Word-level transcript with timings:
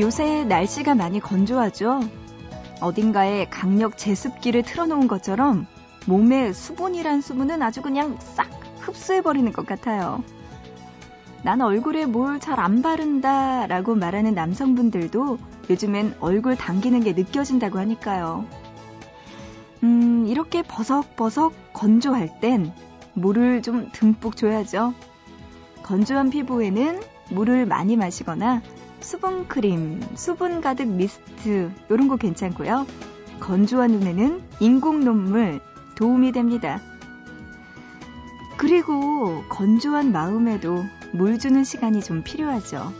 요새 0.00 0.44
날씨가 0.44 0.94
많이 0.94 1.20
건조하죠? 1.20 2.00
어딘가에 2.80 3.46
강력 3.50 3.98
제습기를 3.98 4.62
틀어놓은 4.62 5.06
것처럼 5.08 5.66
몸에 6.06 6.52
수분이란 6.52 7.20
수분은 7.20 7.62
아주 7.62 7.82
그냥 7.82 8.16
싹 8.18 8.48
흡수해버리는 8.80 9.52
것 9.52 9.66
같아요. 9.66 10.24
난 11.42 11.60
얼굴에 11.60 12.06
뭘 12.06 12.38
잘 12.38 12.58
안 12.60 12.82
바른다 12.82 13.66
라고 13.66 13.94
말하는 13.94 14.34
남성분들도 14.34 15.38
요즘엔 15.68 16.16
얼굴 16.20 16.56
당기는 16.56 17.00
게 17.00 17.12
느껴진다고 17.12 17.78
하니까요. 17.78 18.46
음, 19.82 20.26
이렇게 20.26 20.62
버석버석 20.62 21.72
건조할 21.72 22.40
땐 22.40 22.72
물을 23.14 23.62
좀 23.62 23.90
듬뿍 23.92 24.36
줘야죠. 24.36 24.94
건조한 25.82 26.30
피부에는 26.30 27.00
물을 27.30 27.66
많이 27.66 27.96
마시거나 27.96 28.62
수분 29.00 29.48
크림, 29.48 30.00
수분 30.14 30.60
가득 30.60 30.88
미스트 30.88 31.72
이런 31.88 32.08
거 32.08 32.16
괜찮고요. 32.16 32.86
건조한 33.40 33.92
눈에는 33.92 34.42
인공 34.60 35.00
눈물 35.00 35.60
도움이 35.96 36.32
됩니다. 36.32 36.80
그리고 38.56 39.42
건조한 39.48 40.12
마음에도 40.12 40.84
물 41.12 41.38
주는 41.38 41.64
시간이 41.64 42.02
좀 42.02 42.22
필요하죠. 42.22 42.92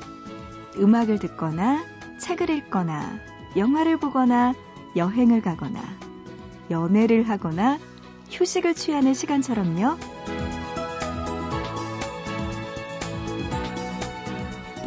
음악을 0.78 1.18
듣거나 1.18 1.84
책을 2.18 2.50
읽거나 2.50 3.18
영화를 3.56 3.98
보거나 3.98 4.54
여행을 4.96 5.42
가거나 5.42 5.80
연애를 6.70 7.28
하거나 7.28 7.78
휴식을 8.30 8.74
취하는 8.74 9.12
시간처럼요. 9.12 9.98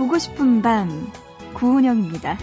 보고 0.04 0.20
싶은 0.20 0.62
밤 0.62 1.14
구은영입니다. 1.54 2.38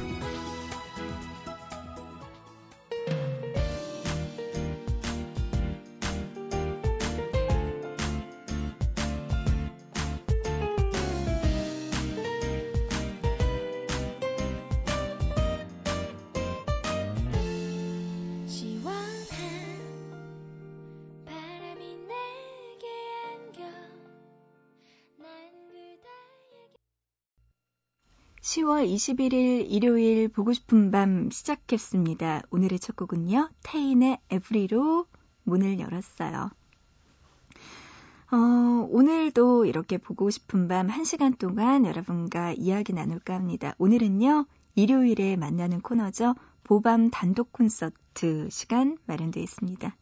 10월 28.41 28.91
21일 28.91 29.67
일요일 29.69 30.29
보고 30.29 30.55
싶은 30.55 30.91
밤 30.91 31.31
시작했습니다. 31.31 32.43
오늘의 32.51 32.79
첫 32.79 32.97
곡은요. 32.97 33.51
태인의 33.63 34.19
에브리로 34.31 35.07
문을 35.45 35.79
열었어요. 35.79 36.51
어, 38.33 38.37
오늘도 38.89 39.67
이렇게 39.67 39.99
보고 39.99 40.31
싶은 40.31 40.69
밤 40.69 40.89
1시간 40.89 41.37
동안 41.37 41.85
여러분과 41.85 42.53
이야기 42.53 42.95
나눌까 42.95 43.35
합니다. 43.35 43.75
오늘은요. 43.77 44.47
일요일에 44.75 45.37
만나는 45.37 45.83
코너죠. 45.83 46.35
보밤 46.65 47.11
단독 47.11 47.53
콘서트 47.53 48.49
시간 48.51 48.97
마련되어 49.05 49.43
있습니다. 49.43 49.95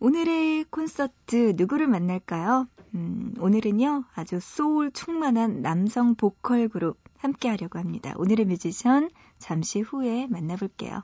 오늘의 0.00 0.64
콘서트 0.64 1.54
누구를 1.56 1.86
만날까요? 1.86 2.66
음, 2.94 3.34
오늘은요, 3.38 4.04
아주 4.14 4.40
소울 4.40 4.90
충만한 4.90 5.62
남성 5.62 6.16
보컬 6.16 6.68
그룹 6.68 6.98
함께 7.18 7.48
하려고 7.48 7.78
합니다. 7.78 8.14
오늘의 8.16 8.46
뮤지션 8.46 9.10
잠시 9.38 9.80
후에 9.80 10.26
만나볼게요. 10.28 11.02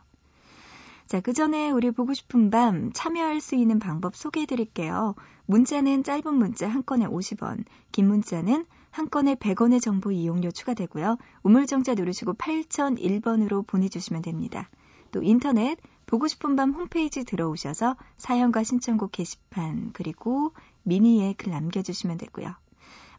자, 1.06 1.20
그 1.20 1.32
전에 1.32 1.70
우리 1.70 1.90
보고 1.90 2.14
싶은 2.14 2.50
밤 2.50 2.90
참여할 2.92 3.40
수 3.40 3.54
있는 3.54 3.78
방법 3.78 4.16
소개해 4.16 4.46
드릴게요. 4.46 5.14
문자는 5.46 6.04
짧은 6.04 6.32
문자 6.34 6.68
한 6.68 6.84
건에 6.84 7.06
50원, 7.06 7.64
긴 7.90 8.08
문자는 8.08 8.64
한 8.90 9.10
건에 9.10 9.34
100원의 9.34 9.80
정보 9.80 10.10
이용료 10.10 10.50
추가되고요. 10.52 11.18
우물정자 11.42 11.94
누르시고 11.94 12.34
8001번으로 12.34 13.66
보내주시면 13.66 14.22
됩니다. 14.22 14.70
또 15.10 15.22
인터넷 15.22 15.78
보고 16.06 16.28
싶은 16.28 16.56
밤 16.56 16.72
홈페이지 16.72 17.24
들어오셔서 17.24 17.96
사연과 18.16 18.64
신청곡 18.64 19.12
게시판 19.12 19.90
그리고 19.92 20.52
미니에 20.82 21.34
글 21.34 21.52
남겨주시면 21.52 22.18
되고요. 22.18 22.54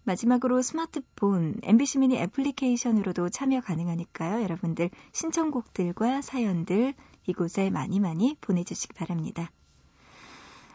마지막으로 0.06 0.62
스마트폰, 0.62 1.56
MBC 1.64 2.00
미니 2.00 2.18
애플리케이션으로도 2.18 3.30
참여 3.30 3.62
가능하니까요. 3.62 4.44
여러분들 4.44 4.90
신청곡들과 5.14 6.22
사연들 6.22 6.94
이곳에 7.26 7.70
많이 7.70 8.00
많이 8.00 8.36
보내주시기 8.42 8.94
바랍니다. 8.94 9.50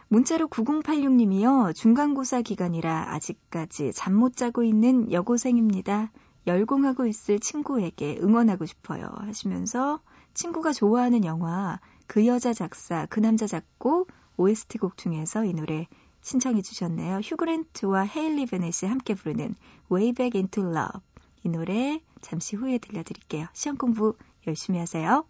문자로 0.07 0.47
9086님이요. 0.47 1.75
중간고사 1.75 2.41
기간이라 2.41 3.13
아직까지 3.13 3.93
잠 3.93 4.15
못 4.15 4.35
자고 4.35 4.63
있는 4.63 5.11
여고생입니다. 5.11 6.11
열공하고 6.47 7.05
있을 7.05 7.39
친구에게 7.39 8.17
응원하고 8.19 8.65
싶어요. 8.65 9.07
하시면서 9.19 10.01
친구가 10.33 10.73
좋아하는 10.73 11.25
영화 11.25 11.79
그 12.07 12.25
여자 12.25 12.53
작사, 12.53 13.05
그 13.05 13.19
남자 13.19 13.45
작곡 13.45 14.11
OST 14.37 14.79
곡 14.79 14.97
중에서 14.97 15.45
이 15.45 15.53
노래 15.53 15.87
신청해 16.21 16.61
주셨네요. 16.61 17.17
휴그랜트와 17.17 18.01
헤일리 18.01 18.45
베넷이 18.45 18.89
함께 18.89 19.13
부르는 19.13 19.55
Way 19.91 20.13
Back 20.13 20.39
Into 20.39 20.63
Love. 20.63 21.01
이 21.43 21.49
노래 21.49 22.01
잠시 22.21 22.55
후에 22.55 22.77
들려드릴게요. 22.77 23.47
시험 23.53 23.77
공부 23.77 24.15
열심히 24.47 24.79
하세요. 24.79 25.25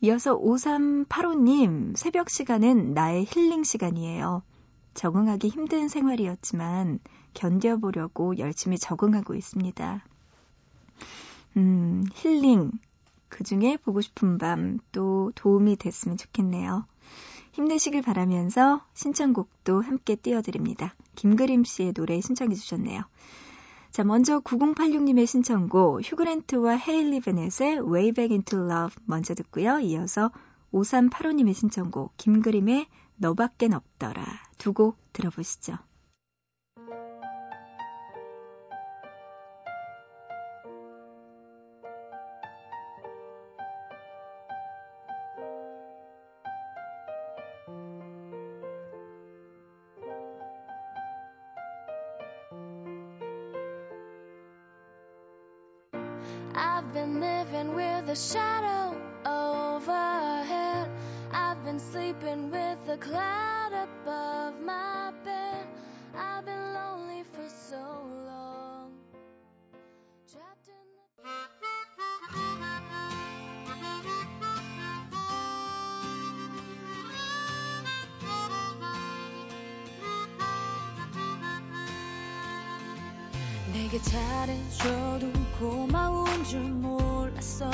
이어서 0.00 0.36
5385님, 0.38 1.96
새벽 1.96 2.28
시간은 2.28 2.92
나의 2.92 3.24
힐링 3.24 3.62
시간이에요. 3.62 4.42
적응하기 4.94 5.48
힘든 5.48 5.88
생활이었지만 5.88 6.98
견뎌보려고 7.34 8.36
열심히 8.38 8.78
적응하고 8.78 9.34
있습니다. 9.34 10.04
음, 11.56 12.04
힐링. 12.14 12.72
그 13.28 13.44
중에 13.44 13.76
보고 13.78 14.00
싶은 14.00 14.38
밤 14.38 14.78
또 14.92 15.32
도움이 15.34 15.76
됐으면 15.76 16.16
좋겠네요. 16.16 16.84
힘내시길 17.52 18.02
바라면서 18.02 18.84
신청곡도 18.94 19.82
함께 19.82 20.16
띄워드립니다. 20.16 20.94
김그림 21.16 21.64
씨의 21.64 21.92
노래 21.92 22.20
신청해 22.20 22.54
주셨네요. 22.54 23.02
자, 23.90 24.04
먼저 24.04 24.40
9086님의 24.40 25.26
신청곡 25.26 26.00
휴그랜트와 26.02 26.76
헤일리 26.76 27.20
베넷의 27.20 27.80
Way 27.80 28.12
Back 28.12 28.34
Into 28.34 28.58
Love 28.58 28.94
먼저 29.04 29.34
듣고요. 29.34 29.80
이어서 29.80 30.30
5385님의 30.72 31.52
신청곡 31.54 32.16
김그림의 32.16 32.86
너밖엔 33.16 33.74
없더라 33.74 34.24
두 34.56 34.72
곡 34.72 34.96
들어보시죠. 35.12 35.76
I've 56.54 56.92
been 56.92 57.20
living 57.20 57.74
with 57.74 58.08
a 58.10 58.16
shadow 58.16 58.94
overhead. 59.24 60.90
I've 61.32 61.64
been 61.64 61.78
sleeping 61.78 62.50
with 62.50 62.88
a 62.88 62.98
cloud 62.98 63.72
above 63.72 64.60
my 64.60 65.12
bed. 65.24 65.66
I've 66.14 66.44
been 66.44 66.74
lonely 66.74 67.24
for 67.32 67.48
so 67.48 67.78
long. 68.26 68.41
내게 83.92 84.02
잘해줘도 84.04 85.30
고마운 85.58 86.44
줄 86.44 86.60
몰랐어. 86.62 87.70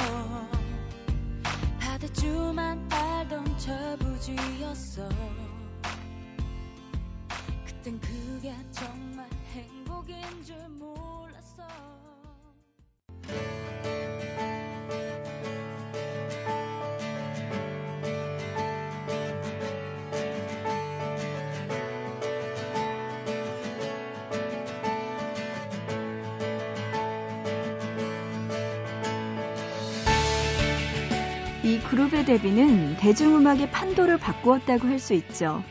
받을 1.79 2.13
줄만 2.13 2.89
알던 2.91 3.57
저부지였어. 3.57 5.09
그땐 7.65 8.01
그게 8.01 8.53
정말 8.73 9.31
행복인 9.53 10.21
줄 10.45 10.57
몰랐어 10.71 11.63
그룹의 31.91 32.27
데뷔는 32.27 32.97
대중음악의 32.99 33.71
판도를 33.71 34.19
바꾸었다고 34.19 34.87
할 34.89 34.99
수 34.99 35.15
있죠. 35.15 35.63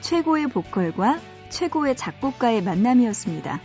최고의 0.00 0.46
보컬과 0.46 1.18
최고의 1.48 1.96
작곡가의 1.96 2.62
만남이었습니다. 2.62 3.60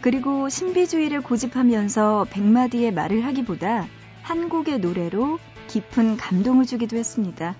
그리고 0.00 0.48
신비주의를 0.48 1.22
고집하면서 1.22 2.26
백마디의 2.30 2.92
말을 2.92 3.24
하기보다 3.24 3.86
한 4.22 4.48
곡의 4.48 4.80
노래로 4.80 5.38
깊은 5.68 6.16
감동을 6.16 6.66
주기도 6.66 6.96
했습니다. 6.96 7.54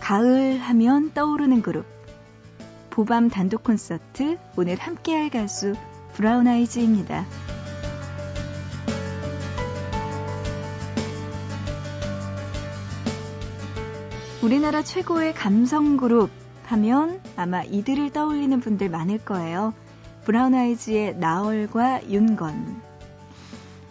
가을 0.00 0.58
하면 0.58 1.12
떠오르는 1.12 1.62
그룹. 1.62 1.86
보밤 2.90 3.30
단독 3.30 3.64
콘서트 3.64 4.38
오늘 4.56 4.76
함께할 4.76 5.30
가수 5.30 5.74
브라운 6.12 6.46
아이즈입니다. 6.46 7.24
우리나라 14.44 14.82
최고의 14.82 15.32
감성 15.32 15.96
그룹 15.96 16.28
하면 16.66 17.18
아마 17.34 17.62
이들을 17.62 18.12
떠올리는 18.12 18.60
분들 18.60 18.90
많을 18.90 19.16
거예요. 19.16 19.72
브라운 20.26 20.54
아이즈의 20.54 21.16
나얼과 21.16 22.10
윤건. 22.10 22.82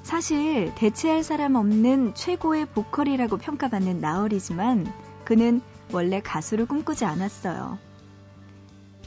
사실 0.03 0.71
대체할 0.75 1.23
사람 1.23 1.55
없는 1.55 2.13
최고의 2.13 2.67
보컬이라고 2.67 3.37
평가받는 3.37 3.99
나얼이지만 3.99 4.85
그는 5.25 5.59
원래 5.91 6.21
가수를 6.21 6.67
꿈꾸지 6.67 7.03
않았어요. 7.03 7.79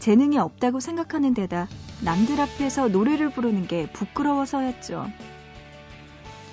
재능이 0.00 0.38
없다고 0.38 0.80
생각하는 0.80 1.32
데다 1.32 1.68
남들 2.02 2.40
앞에서 2.40 2.88
노래를 2.88 3.30
부르는 3.30 3.68
게 3.68 3.88
부끄러워서였죠. 3.92 5.06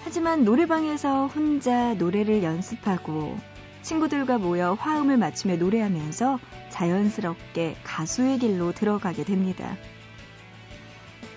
하지만 0.04 0.44
노래방에서 0.44 1.25
혼자 1.25 1.96
노래를 1.96 2.44
연습하고 2.44 3.36
친구들과 3.83 4.39
모여 4.39 4.74
화음을 4.74 5.18
맞추며 5.18 5.57
노래하면서 5.57 6.39
자연스럽게 6.69 7.75
가수의 7.83 8.39
길로 8.39 8.71
들어가게 8.71 9.24
됩니다. 9.24 9.77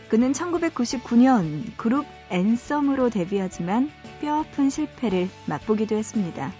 그는 0.08 0.32
1999년 0.32 1.76
그룹 1.76 2.06
앤썸으로 2.30 3.10
데뷔하지만 3.10 3.90
뼈아픈 4.20 4.70
실패를 4.70 5.28
맛보기도 5.46 5.96
했습니다. 5.96 6.52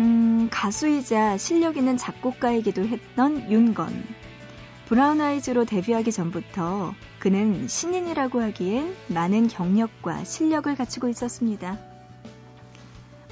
음, 0.00 0.48
가수이자 0.50 1.36
실력 1.36 1.76
있는 1.76 1.96
작곡가이기도 1.96 2.86
했던 2.86 3.50
윤건. 3.50 4.02
브라운 4.86 5.20
아이즈로 5.20 5.64
데뷔하기 5.64 6.10
전부터 6.10 6.94
그는 7.18 7.68
신인이라고 7.68 8.42
하기엔 8.42 8.94
많은 9.08 9.48
경력과 9.48 10.24
실력을 10.24 10.74
갖추고 10.74 11.08
있었습니다. 11.08 11.91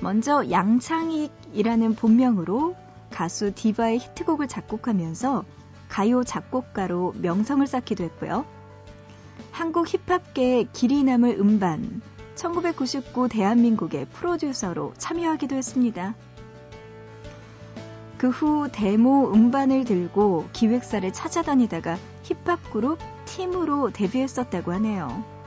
먼저 0.01 0.51
양창익이라는 0.51 1.95
본명으로 1.95 2.77
가수 3.11 3.53
디바의 3.55 3.99
히트곡을 3.99 4.49
작곡하면서 4.49 5.45
가요 5.89 6.25
작곡가로 6.25 7.15
명성을 7.19 7.67
쌓기도 7.67 8.05
했고요. 8.05 8.47
한국 9.51 9.87
힙합계의 9.89 10.69
길이 10.73 11.03
남을 11.03 11.37
음반, 11.39 12.01
1999 12.37 13.29
대한민국의 13.29 14.07
프로듀서로 14.07 14.95
참여하기도 14.97 15.57
했습니다. 15.57 16.15
그 18.21 18.29
후 18.29 18.69
데모 18.71 19.33
음반을 19.33 19.87
들고 19.87 20.49
기획사를 20.53 21.11
찾아다니다가 21.11 21.97
힙합 22.23 22.71
그룹 22.71 22.99
팀으로 23.25 23.91
데뷔했었다고 23.93 24.73
하네요. 24.75 25.40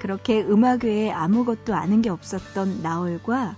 그렇게 0.00 0.40
음악 0.42 0.84
외에 0.84 1.10
아무것도 1.10 1.74
아는 1.74 2.02
게 2.02 2.10
없었던 2.10 2.82
나얼과 2.82 3.56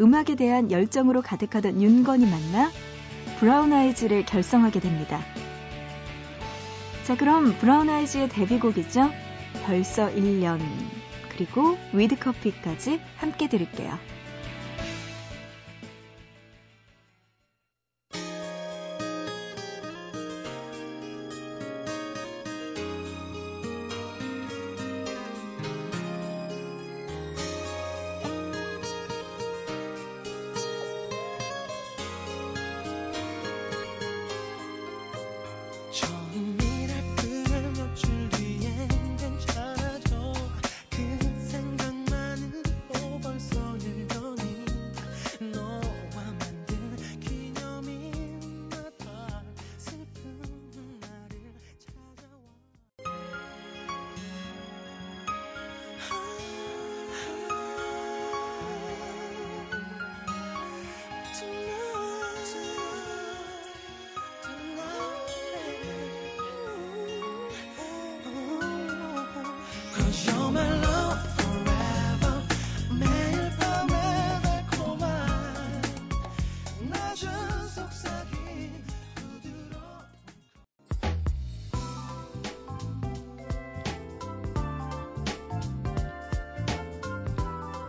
음악에 0.00 0.36
대한 0.36 0.70
열정으로 0.70 1.22
가득하던 1.22 1.82
윤건이 1.82 2.24
만나 2.24 2.70
브라운 3.38 3.72
아이즈를 3.72 4.24
결성하게 4.24 4.80
됩니다. 4.80 5.20
자, 7.04 7.16
그럼 7.16 7.54
브라운 7.58 7.90
아이즈의 7.90 8.28
데뷔곡이죠. 8.28 9.10
벌써 9.64 10.08
1년, 10.10 10.60
그리고 11.30 11.76
위드커피까지 11.92 13.00
함께 13.16 13.48
들을게요. 13.48 14.15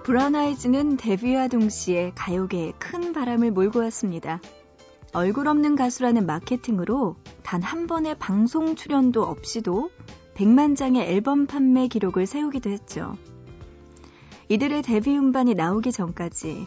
브라운 0.07 0.37
아이즈는 0.37 0.95
데뷔와 0.95 1.49
동시에 1.49 2.13
가요계에 2.15 2.71
큰 2.79 3.11
바람을 3.11 3.51
몰고 3.51 3.79
왔습니다. 3.79 4.39
얼굴 5.11 5.49
없는 5.49 5.75
가수라는 5.75 6.25
마케팅으로 6.25 7.17
단 7.43 7.61
한 7.61 7.87
번의 7.87 8.17
방송 8.17 8.77
출연도 8.77 9.23
없이도 9.23 9.91
100만 10.35 10.77
장의 10.77 11.11
앨범 11.11 11.45
판매 11.45 11.89
기록을 11.89 12.25
세우기도 12.25 12.69
했죠. 12.69 13.17
이들의 14.47 14.81
데뷔 14.83 15.17
음반이 15.17 15.55
나오기 15.55 15.91
전까지 15.91 16.65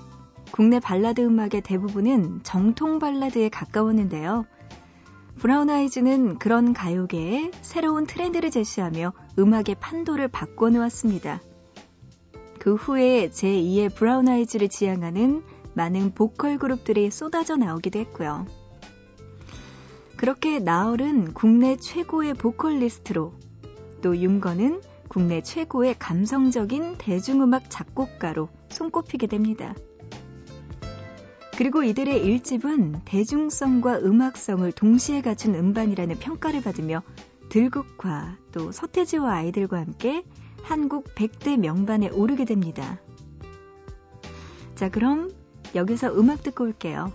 국내 0.53 0.79
발라드 0.79 1.23
음악의 1.23 1.63
대부분은 1.65 2.41
정통 2.43 2.99
발라드에 2.99 3.49
가까웠는데요. 3.49 4.45
브라운 5.39 5.71
아이즈는 5.71 6.39
그런 6.39 6.75
가요계에 6.75 7.53
새로운 7.63 8.05
트렌드를 8.05 8.51
제시하며 8.51 9.15
음악의 9.39 9.77
판도를 9.81 10.29
바꿔놓았습니다. 10.29 11.41
그 12.61 12.75
후에 12.75 13.31
제2의 13.31 13.93
브라운 13.95 14.29
아이즈를 14.29 14.69
지향하는 14.69 15.43
많은 15.73 16.13
보컬 16.15 16.59
그룹들이 16.59 17.11
쏟아져 17.11 17.57
나오기도 17.57 17.99
했고요. 18.01 18.47
그렇게 20.19 20.59
나얼은 20.59 21.33
국내 21.33 21.77
최고의 21.77 22.35
보컬리스트로 22.35 23.33
또 24.03 24.17
윤건은 24.17 24.83
국내 25.09 25.41
최고의 25.41 25.97
감성적인 25.99 26.99
대중음악 26.99 27.71
작곡가로 27.71 28.51
손꼽히게 28.69 29.27
됩니다. 29.27 29.75
그리고 31.57 31.83
이들의 31.83 32.23
일집은 32.27 33.01
대중성과 33.07 34.01
음악성을 34.01 34.71
동시에 34.73 35.23
갖춘 35.23 35.55
음반이라는 35.55 36.19
평가를 36.19 36.63
받으며 36.63 37.03
들국화 37.49 38.37
또 38.53 38.71
서태지와 38.71 39.33
아이들과 39.33 39.79
함께 39.79 40.25
한국 40.63 41.15
100대 41.15 41.59
명반에 41.59 42.09
오르게 42.09 42.45
됩니다. 42.45 43.01
자, 44.75 44.89
그럼 44.89 45.31
여기서 45.75 46.19
음악 46.19 46.43
듣고 46.43 46.65
올게요. 46.65 47.13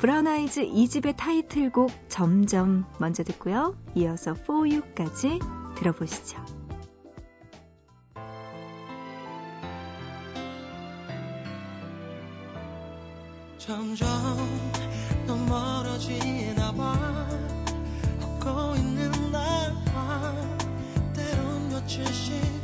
브라운 0.00 0.26
아이즈 0.26 0.62
2집의 0.62 1.16
타이틀곡 1.16 1.90
점점 2.08 2.86
먼저 2.98 3.22
듣고요. 3.22 3.76
이어서 3.94 4.30
For 4.30 4.66
You까지 4.66 5.40
들어보시죠. 5.76 6.42
점점 13.58 14.08
더 15.26 15.36
멀어지나 15.36 16.72
봐 16.72 17.28
걷고 18.40 18.76
있는 18.76 19.29
때론 21.96 22.59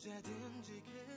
언제든지 0.00 0.82
그렇게 0.86 1.10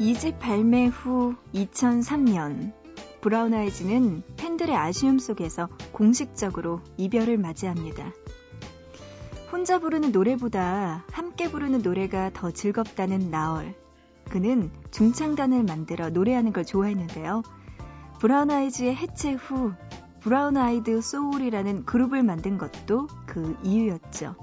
이 0.00 0.14
집 0.14 0.40
발매 0.40 0.86
후 0.86 1.36
2003년 1.54 2.72
브라운 3.20 3.54
아이즈는 3.54 4.22
팬들의 4.36 4.74
아쉬움 4.74 5.20
속에서 5.20 5.68
공식적으로 5.92 6.80
이별을 6.96 7.38
맞이합니다. 7.38 8.12
혼자 9.52 9.78
부르는 9.78 10.10
노래보다 10.10 11.04
함께 11.12 11.48
부르는 11.48 11.82
노래가 11.82 12.30
더 12.32 12.50
즐겁다는 12.50 13.30
나얼. 13.30 13.74
그는 14.30 14.72
중창단을 14.90 15.62
만들어 15.62 16.08
노래하는 16.08 16.52
걸 16.52 16.64
좋아했는데요. 16.64 17.42
브라운 18.20 18.50
아이즈의 18.50 18.94
해체 18.96 19.32
후 19.32 19.72
브라운 20.20 20.58
아이드 20.58 21.00
소울이라는 21.00 21.86
그룹을 21.86 22.22
만든 22.22 22.58
것도 22.58 23.06
그 23.24 23.56
이유였죠. 23.62 24.36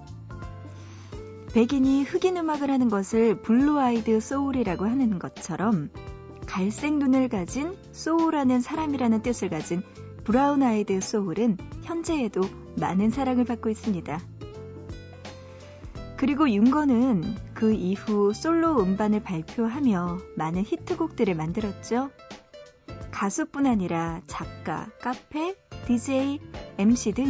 백인이 1.54 2.02
흑인 2.04 2.38
음악을 2.38 2.72
하는 2.72 2.90
것을 2.90 3.44
blue 3.44 3.80
eyed 3.80 4.20
soul이라고 4.20 4.86
하는 4.86 5.20
것처럼 5.20 5.92
갈색 6.48 6.98
눈을 6.98 7.30
가진 7.30 7.78
소울하는 7.92 8.62
사람이라는 8.62 9.22
뜻을 9.22 9.50
가진 9.50 9.84
브라운 10.24 10.64
아이드 10.64 11.00
소울은 11.00 11.58
현재에도 11.84 12.42
많은 12.80 13.12
사랑을 13.12 13.46
받고 13.46 13.70
있습니다. 13.70 14.20
그리고 16.18 16.50
윤건은 16.50 17.36
그 17.54 17.74
이후 17.74 18.34
솔로 18.34 18.82
음반을 18.82 19.22
발표하며 19.22 20.18
많은 20.36 20.64
히트곡들을 20.66 21.36
만들었죠. 21.36 22.10
가수뿐 23.18 23.66
아니라 23.66 24.22
작가, 24.28 24.88
카페, 25.02 25.56
DJ, 25.88 26.40
MC 26.78 27.14
등 27.14 27.26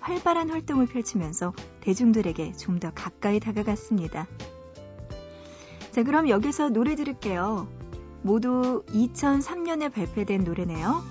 활발한 0.00 0.50
활동을 0.50 0.86
펼치면서 0.86 1.52
대중들에게 1.80 2.54
좀 2.54 2.80
더 2.80 2.90
가까이 2.92 3.38
다가갔습니다. 3.38 4.26
자, 5.92 6.02
그럼 6.02 6.28
여기서 6.28 6.70
노래 6.70 6.96
들을게요. 6.96 7.68
모두 8.22 8.82
2003년에 8.88 9.92
발표된 9.92 10.42
노래네요. 10.42 11.04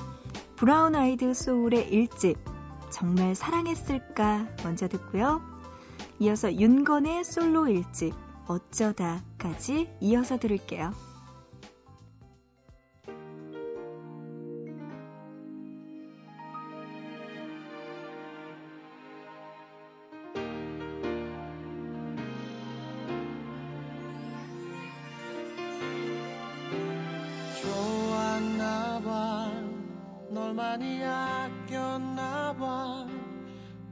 브라운 0.57 0.95
아이드 0.95 1.33
소울의 1.33 1.89
1집 1.89 2.35
정말 2.89 3.33
사랑했을까 3.33 4.45
먼저 4.61 4.89
듣고요. 4.89 5.41
이어서 6.19 6.53
윤건의 6.53 7.23
솔로 7.23 7.63
1집 7.67 8.13
어쩌다까지 8.47 9.89
이어서 10.01 10.37
들을게요. 10.37 11.06
많이 30.77 31.03
아꼈나 31.03 32.53
봐. 32.53 33.07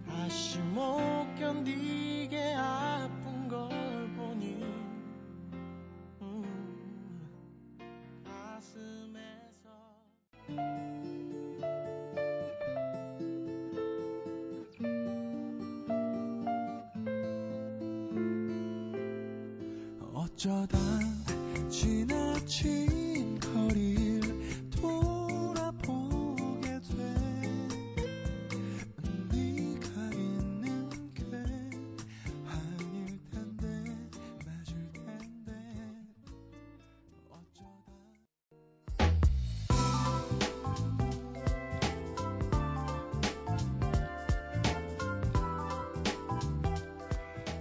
다시 0.08 0.60
못 0.60 1.26
견디 1.40 2.25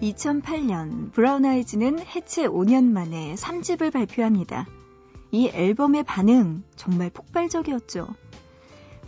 2008년 0.05 1.13
브라운 1.13 1.47
아이즈는 1.47 1.99
해체 1.99 2.47
5년 2.47 2.91
만에 2.91 3.35
3집을 3.37 3.91
발표합니다. 3.91 4.67
이 5.31 5.49
앨범의 5.49 6.03
반응 6.05 6.63
정말 6.77 7.09
폭발적이었죠. 7.11 8.09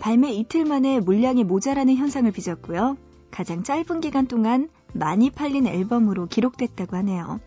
발매 0.00 0.32
이틀 0.32 0.64
만에 0.64 1.00
물량이 1.00 1.44
모자라는 1.44 1.96
현상을 1.96 2.30
빚었고요. 2.32 2.96
가장 3.30 3.62
짧은 3.62 4.00
기간 4.00 4.26
동안 4.26 4.70
많이 4.94 5.30
팔린 5.30 5.66
앨범으로 5.66 6.26
기록됐다고 6.26 6.96
하네요. 6.96 7.40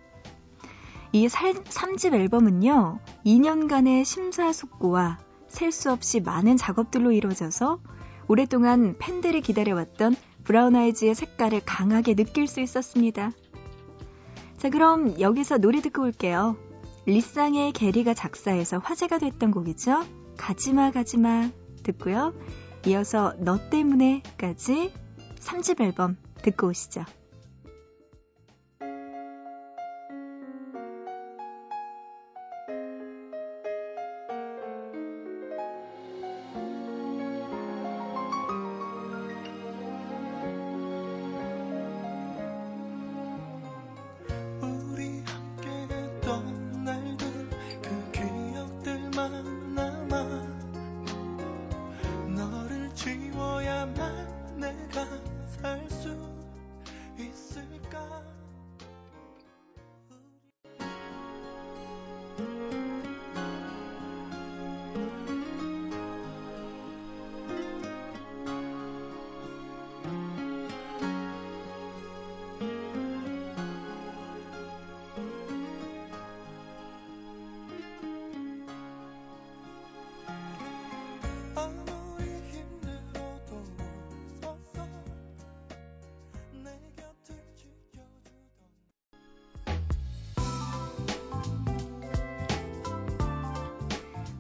이 1.12 1.28
3집 1.28 2.14
앨범은요, 2.14 3.00
2년간의 3.26 4.06
심사숙고와 4.06 5.18
셀 5.48 5.72
수 5.72 5.92
없이 5.92 6.20
많은 6.20 6.58
작업들로 6.58 7.12
이루어져서 7.12 7.80
오랫동안 8.28 8.96
팬들이 9.00 9.42
기다려왔던 9.42 10.16
브라운 10.50 10.76
아이즈의 10.76 11.14
색깔을 11.14 11.62
강하게 11.64 12.16
느낄 12.16 12.48
수 12.48 12.60
있었습니다. 12.60 13.34
자, 14.58 14.72
그럼 14.72 15.20
여기서 15.20 15.60
노래 15.60 15.80
듣고 15.80 16.02
올게요. 16.02 16.58
리쌍의 17.06 17.72
게리가 17.74 18.16
작사해서 18.16 18.80
화제가 18.80 19.20
됐던 19.20 19.52
곡이죠. 19.52 20.04
가지마 20.38 20.90
가지마 20.90 21.52
듣고요. 21.84 22.34
이어서 22.88 23.36
너 23.38 23.70
때문에까지 23.70 24.92
3집 25.40 25.82
앨범 25.82 26.18
듣고 26.42 26.70
오시죠. 26.70 27.06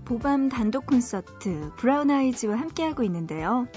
보밤 0.10 0.50
단독 0.50 0.88
콘서트 0.88 1.72
브라운 1.78 2.10
아이즈와 2.10 2.56
함께하고 2.58 3.04
있는데요. 3.04 3.68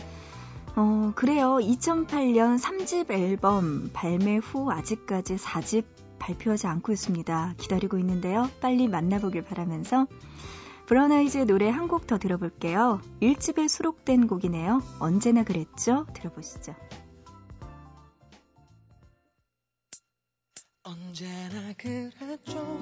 어, 0.75 1.13
그래요. 1.15 1.59
2008년 1.61 2.59
3집 2.59 3.11
앨범 3.11 3.91
발매 3.93 4.39
후 4.39 4.73
아직까지 4.73 5.37
4집 5.37 5.85
발표하지 6.19 6.69
않고 6.69 6.91
있습니다. 6.93 7.55
기다리고 7.59 7.99
있는데요. 7.99 8.49
빨리 8.63 8.89
만나보길 8.89 9.45
바라면서 9.45 10.07
브라운 10.87 11.13
아이즈의 11.13 11.45
노래 11.45 11.69
한 11.69 11.87
곡 11.87 12.07
더 12.07 12.17
들어볼게요. 12.19 13.03
1집에 13.21 13.69
수록된 13.69 14.27
곡이네요. 14.27 14.81
언제나 15.01 15.45
그랬죠? 15.45 16.07
들어보시죠. 16.15 16.75
언제나 20.85 21.73
그랬죠 21.77 22.79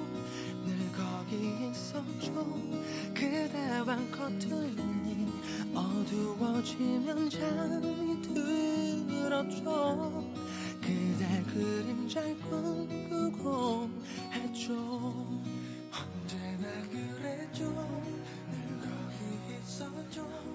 있었죠. 1.35 2.33
그대와 3.13 3.97
커튼이 4.11 5.31
어두워지면 5.73 7.29
잠이 7.29 8.21
들었죠. 8.21 10.25
그대 10.81 11.43
그림잘 11.53 12.37
꿈꾸고 12.39 13.89
했죠. 14.33 14.73
언제나 15.93 16.67
그랬죠. 16.89 17.63
늘 18.49 18.81
거기 18.81 19.55
있었죠 19.61 20.50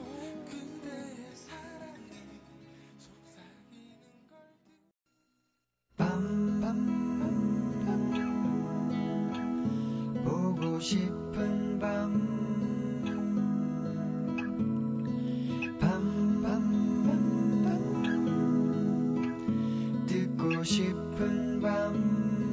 싶은 20.66 21.60
밤 21.60 21.94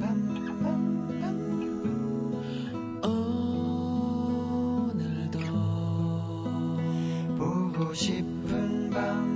밤 0.62 1.20
밤 1.20 1.34
오늘도 4.92 5.38
보고 7.36 7.92
싶은 7.92 8.90
밤 8.90 9.34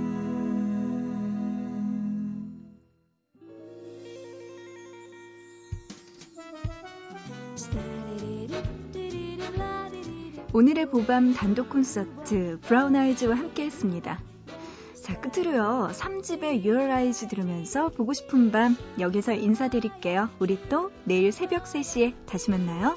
오늘의 10.53 10.89
보밤 10.89 11.33
단독 11.33 11.69
콘서트 11.69 12.57
브라운 12.61 12.95
아이즈와 12.95 13.35
함께 13.35 13.65
했습니다. 13.65 14.28
자, 15.09 15.19
끝으로요. 15.21 15.89
3집의 15.91 16.63
Your 16.63 16.83
Eyes 16.91 17.27
들으면서 17.27 17.89
보고 17.89 18.13
싶은 18.13 18.51
밤 18.51 18.77
여기서 18.99 19.33
인사드릴게요. 19.33 20.29
우리 20.37 20.59
또 20.69 20.91
내일 21.03 21.31
새벽 21.31 21.63
3시에 21.63 22.13
다시 22.27 22.51
만나요. 22.51 22.95